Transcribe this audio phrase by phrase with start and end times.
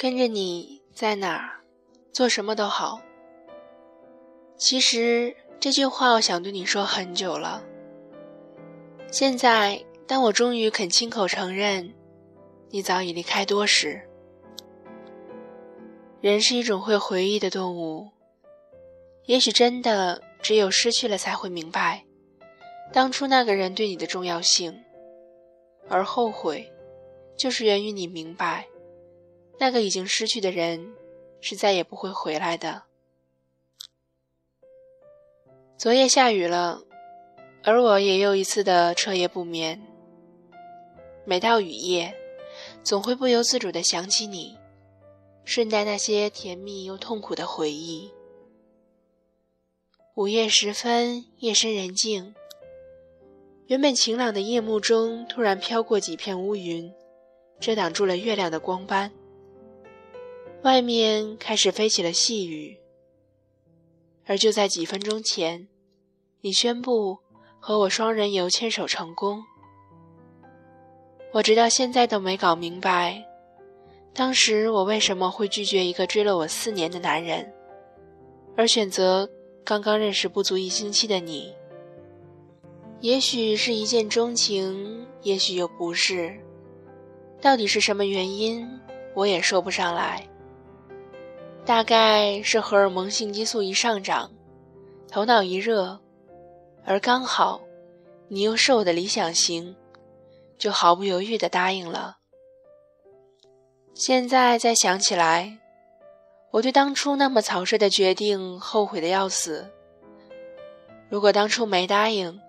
[0.00, 1.60] 跟着你在哪儿，
[2.10, 3.02] 做什么都好。
[4.56, 7.62] 其实这句话我想对你说很久了。
[9.12, 11.92] 现在，当我终于肯亲口承认，
[12.70, 14.00] 你早已离开多时。
[16.22, 18.08] 人是一种会回忆的动物，
[19.26, 22.06] 也许真的只有失去了才会明白，
[22.90, 24.82] 当初那个人对你的重要性，
[25.90, 26.72] 而后悔，
[27.36, 28.66] 就是源于你明白。
[29.60, 30.94] 那个已经失去的人，
[31.42, 32.84] 是再也不会回来的。
[35.76, 36.82] 昨夜下雨了，
[37.62, 39.78] 而我也又一次的彻夜不眠。
[41.26, 42.14] 每到雨夜，
[42.82, 44.56] 总会不由自主的想起你，
[45.44, 48.10] 顺带那些甜蜜又痛苦的回忆。
[50.14, 52.34] 午夜时分，夜深人静，
[53.66, 56.90] 原本晴朗的夜幕中，突然飘过几片乌云，
[57.60, 59.12] 遮挡住了月亮的光斑。
[60.62, 62.78] 外面开始飞起了细雨，
[64.26, 65.66] 而就在几分钟前，
[66.42, 67.18] 你宣布
[67.58, 69.42] 和我双人游牵手成功。
[71.32, 73.24] 我直到现在都没搞明白，
[74.12, 77.50] 当时我为什么会拒绝一个追了我四年的男人，
[78.54, 79.26] 而选择
[79.64, 81.54] 刚刚认识不足一星期的你。
[83.00, 86.38] 也许是一见钟情，也许又不是，
[87.40, 88.68] 到底是什么原因，
[89.14, 90.26] 我也说不上来。
[91.70, 94.28] 大概是荷尔蒙性激素一上涨，
[95.06, 96.00] 头脑一热，
[96.84, 97.60] 而刚好，
[98.26, 99.76] 你又是我的理想型，
[100.58, 102.16] 就毫不犹豫地答应了。
[103.94, 105.58] 现在再想起来，
[106.50, 109.70] 我对当初那么草率的决定后悔的要死。
[111.08, 112.40] 如果当初没答应，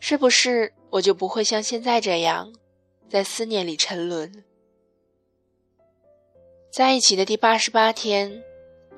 [0.00, 2.50] 是不是我就不会像现在这样，
[3.10, 4.42] 在思念里沉沦？
[6.72, 8.42] 在一起的第八十八天，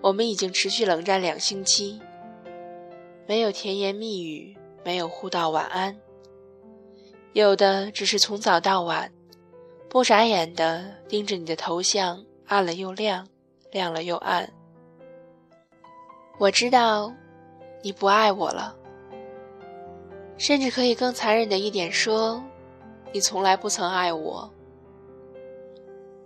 [0.07, 2.01] 我们已经持续冷战两星期，
[3.27, 5.97] 没有甜言蜜语，没有互道晚安，
[7.33, 9.13] 有的只是从早到晚，
[9.89, 13.27] 不眨眼的盯着你的头像，暗了又亮，
[13.73, 14.49] 亮了又暗。
[16.39, 17.13] 我知道，
[17.83, 18.77] 你不爱我了，
[20.39, 22.41] 甚至可以更残忍的一点说，
[23.11, 24.49] 你从来不曾爱我。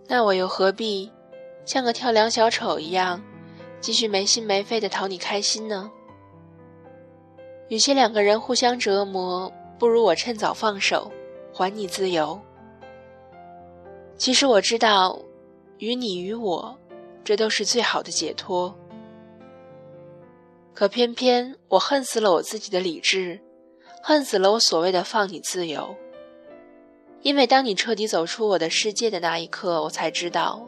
[0.07, 1.11] 那我又何必？
[1.65, 3.23] 像个跳梁小丑一样，
[3.81, 5.91] 继续没心没肺的讨你开心呢？
[7.69, 11.11] 与其两个人互相折磨，不如我趁早放手，
[11.53, 12.39] 还你自由。
[14.17, 15.19] 其实我知道，
[15.79, 16.77] 与你与我，
[17.25, 18.75] 这都是最好的解脱。
[20.75, 23.41] 可偏偏我恨死了我自己的理智，
[24.03, 25.95] 恨死了我所谓的放你自由。
[27.23, 30.67] 因为当你彻底走出我的世界的那一刻，我才知道。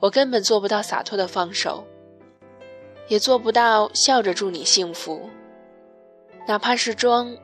[0.00, 1.84] 我根本做不到洒脱的放手，
[3.12, 5.28] 也做不到笑着祝你幸福。
[6.48, 7.36] 哪怕是装，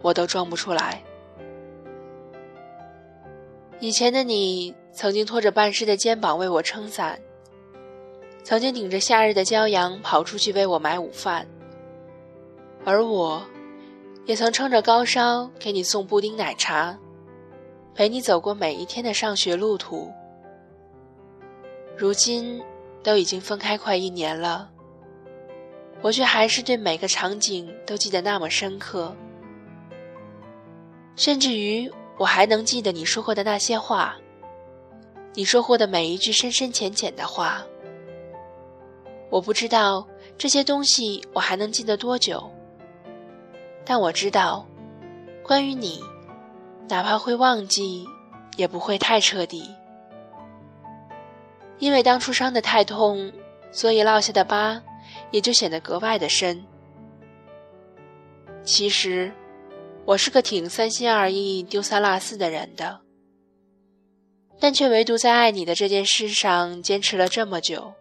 [0.00, 1.04] 我都装不出来。
[3.80, 7.20] 以前的你曾经拖着半湿的肩膀为我撑伞，
[8.42, 11.46] 曾经顶着夏日的骄阳跑出去为我买午饭，
[12.86, 13.44] 而我，
[14.24, 16.98] 也曾撑着高烧给你送布丁奶茶，
[17.94, 20.10] 陪你走过每一天的上学路途。
[21.94, 22.62] 如今
[23.02, 24.70] 都已经分开快一年了，
[26.02, 29.14] 我却还是对每个场景都记得那么深刻，
[31.14, 34.16] 甚至于我还能记得你说过的那些话，
[35.34, 37.62] 你说过的每一句深深浅浅的话。
[39.28, 40.06] 我不知道
[40.36, 42.50] 这些东西我还能记得多久，
[43.84, 44.66] 但我知道，
[45.42, 46.02] 关于你，
[46.88, 48.04] 哪怕会忘记，
[48.56, 49.70] 也不会太彻底。
[51.78, 53.32] 因为当初伤得太痛，
[53.70, 54.82] 所以落下的疤
[55.30, 56.64] 也就显得格外的深。
[58.62, 59.32] 其实，
[60.04, 63.00] 我是个挺三心二意、丢三落四的人的，
[64.58, 67.94] 但却唯独在爱你的这件事上坚持了这么久。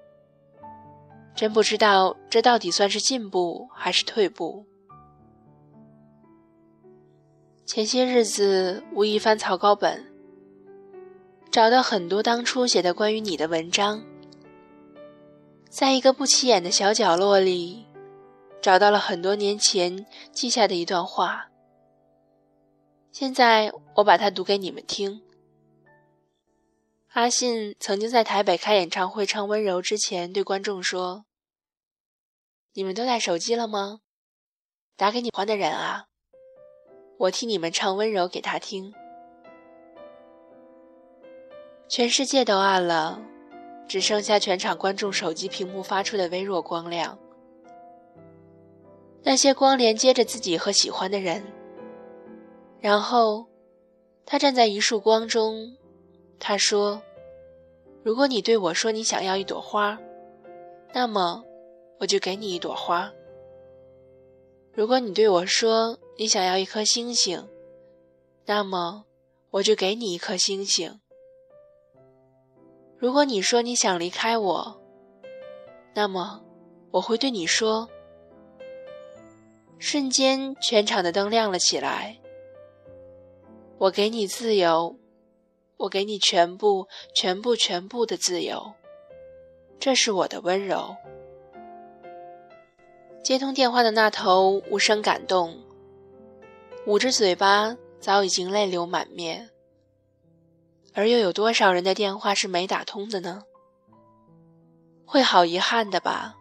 [1.35, 4.65] 真不知道这到底算是进步还是退步。
[7.65, 10.05] 前些日子无意翻草稿本。
[11.51, 14.03] 找到很多当初写的关于你的文章，
[15.69, 17.85] 在一个不起眼的小角落里，
[18.59, 21.51] 找到了很多年前记下的一段话。
[23.11, 25.21] 现在我把它读给你们听。
[27.13, 31.25] 阿信曾经在台北开演唱会唱《温柔》之前，对观众说
[32.73, 33.99] ：“你们都带手机了吗？
[34.95, 36.07] 打给你欢的人啊，
[37.17, 38.93] 我替你们唱《温柔》给他听。”
[41.87, 43.21] 全世界都暗了，
[43.89, 47.17] 只剩下全场观众手机屏幕发出的微弱光亮。
[49.23, 51.43] 那些光连接着自己和喜欢的人。
[52.79, 53.47] 然后，
[54.25, 55.75] 他站在一束光中，
[56.39, 57.01] 他说
[58.03, 59.99] ：“如果你对我说你想要一朵花，
[60.93, 61.43] 那么
[61.99, 63.11] 我就给你一朵花。
[64.71, 67.49] 如果你对我说你想要一颗星星，
[68.45, 69.05] 那么
[69.49, 71.01] 我就给你一颗星星。
[72.99, 74.81] 如果你说你想离开我，
[75.95, 76.43] 那么
[76.91, 77.89] 我会对你说。”
[79.79, 82.19] 瞬间，全场的灯亮了起来。
[83.77, 84.97] 我给你自由，
[85.77, 88.73] 我给你全部、全部、全部的自由。
[89.79, 90.97] 这是我的温柔。
[93.23, 95.57] 接通电话的那头无声感动，
[96.85, 99.49] 捂着嘴巴，早已经泪流满面。
[100.93, 103.43] 而又有多少人的电话是没打通的呢？
[105.05, 106.35] 会好遗憾的吧？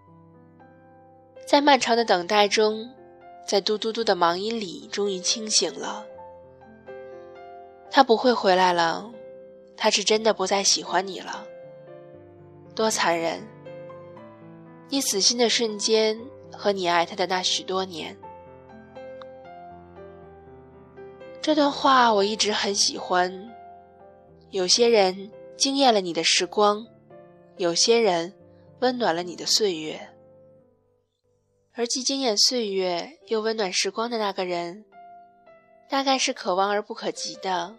[1.47, 2.89] 在漫长的等待中。
[3.47, 6.05] 在嘟嘟嘟的忙音里，终于清醒了。
[7.91, 9.11] 他不会回来了，
[9.75, 11.47] 他是真的不再喜欢你了。
[12.75, 13.41] 多残忍！
[14.91, 16.21] 你死心的瞬间
[16.53, 18.15] 和你爱他的那许多年。
[21.41, 23.33] 这段话我一直很喜欢。
[24.51, 26.87] 有些人惊艳了你的时光，
[27.59, 28.33] 有些人
[28.81, 30.09] 温暖了你的岁月。
[31.75, 34.85] 而既惊艳岁月又温暖时光的那个人，
[35.89, 37.77] 大概是可望而不可及的。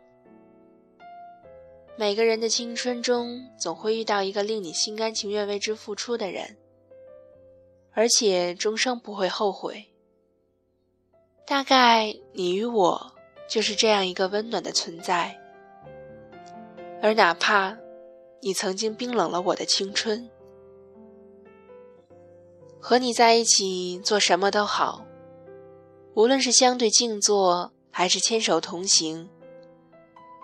[1.97, 6.55] 每个人的青春中，总会遇到一个令你心甘情愿为之付出的人，
[7.91, 9.85] 而且终生不会后悔。
[11.45, 13.11] 大概你与我
[13.49, 15.35] 就是这样一个温暖的存在。
[17.01, 17.77] 而哪怕
[18.41, 20.29] 你曾经冰冷了我的青春。
[22.79, 25.05] 和你在一起做什么都好，
[26.13, 29.29] 无论是相对静坐还是牵手同行，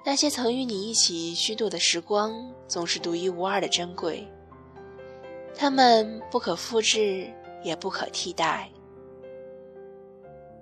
[0.06, 4.28] 那些曾与你一起虚度的时光，总是独一无二的珍贵。
[5.56, 7.32] 它们不可复制，
[7.64, 8.70] 也不可替代。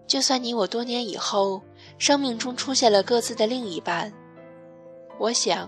[0.06, 1.60] 就算你我多年以后，
[1.98, 4.14] 生命中出现了各自的另一半，
[5.18, 5.68] 我想，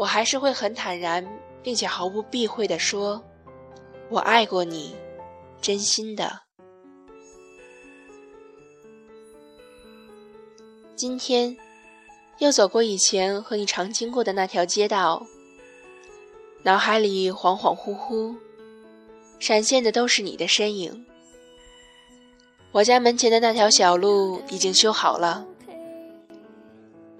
[0.00, 1.22] 我还是会很坦然，
[1.62, 3.22] 并且毫不避讳地说
[4.08, 4.96] ：“我爱过你。”
[5.60, 6.40] 真心的。
[10.96, 11.54] 今天，
[12.38, 15.26] 又走过以前和你常经过的那条街道，
[16.62, 18.34] 脑海里恍恍惚惚，
[19.38, 21.04] 闪现的都是你的身影。
[22.72, 25.46] 我家门前的那条小路已经修好了，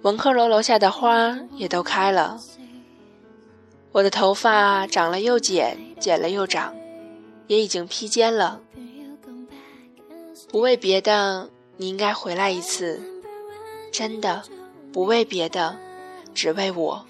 [0.01, 2.41] 文科楼楼下的花也都开了。
[3.93, 6.75] 我的头发长了又剪，剪了又长。
[7.47, 8.61] 也已经披肩了，
[10.53, 13.03] 不为别的，你应该回来一次，
[13.91, 14.45] 真的，
[14.93, 15.77] 不为别的，
[16.33, 17.05] 只为我。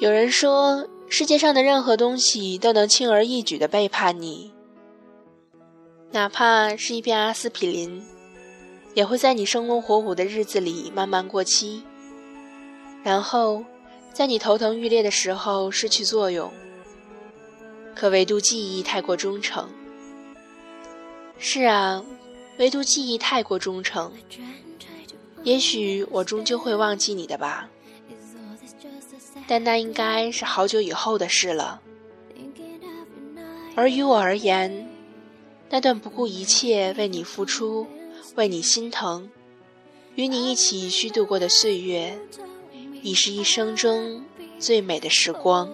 [0.00, 4.50] 有人说，世界上的任何东西都能轻而易举的背叛你，
[6.12, 8.02] 哪怕是一片阿司匹林，
[8.94, 11.82] 也会在你生龙活虎的日子里慢慢过期，
[13.02, 13.64] 然后
[14.12, 16.52] 在你头疼欲裂的时候失去作用。
[17.94, 19.68] 可唯独记忆太过忠诚。
[21.38, 22.04] 是啊，
[22.58, 24.12] 唯独记忆太过忠诚。
[25.42, 27.68] 也许我终究会忘记你的吧，
[29.46, 31.80] 但那应该是好久以后的事了。
[33.74, 34.88] 而于我而言，
[35.70, 37.86] 那段不顾一切为你付出、
[38.34, 39.30] 为你心疼、
[40.16, 42.18] 与你一起虚度过的岁月，
[43.02, 44.24] 已是一生中
[44.58, 45.68] 最美的时光。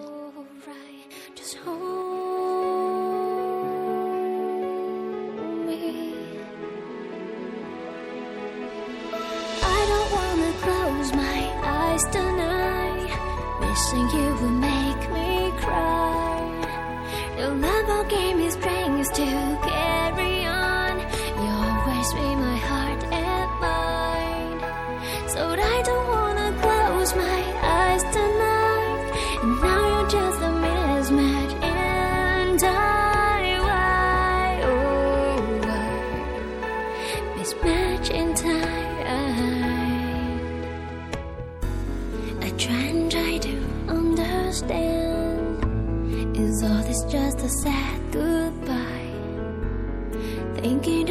[50.65, 51.04] ain't getting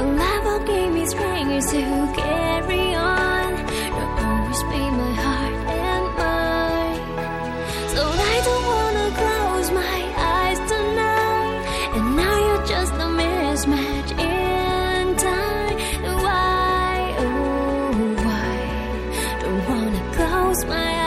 [0.00, 1.82] The love will give me strength to
[2.16, 3.50] carry on.
[3.96, 7.02] You'll always be my heart and mind.
[7.94, 8.02] So
[8.32, 11.60] I don't wanna close my eyes tonight.
[11.96, 15.76] And now you're just a mismatch in time.
[16.24, 17.92] Why, oh
[18.24, 18.56] why,
[19.42, 20.99] don't wanna close my eyes.